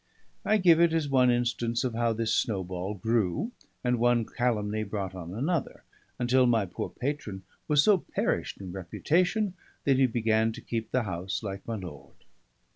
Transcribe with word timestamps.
I 0.43 0.57
give 0.57 0.79
it 0.81 0.93
as 0.93 1.07
one 1.07 1.29
instance 1.29 1.83
of 1.83 1.93
how 1.93 2.11
this 2.11 2.33
snowball 2.33 2.95
grew, 2.95 3.51
and 3.83 3.99
one 3.99 4.25
calumny 4.25 4.81
brought 4.81 5.13
another; 5.13 5.83
until 6.17 6.47
my 6.47 6.65
poor 6.65 6.89
patron 6.89 7.43
was 7.67 7.83
so 7.83 7.99
perished 7.99 8.59
in 8.59 8.71
reputation 8.71 9.53
that 9.83 9.97
he 9.99 10.07
began 10.07 10.53
to 10.53 10.61
keep 10.61 10.89
the 10.89 11.03
house 11.03 11.43
like 11.43 11.67
my 11.67 11.75
lord. 11.75 12.15